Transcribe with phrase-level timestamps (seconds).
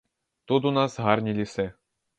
[0.51, 1.71] Тут у нас гарні ліси.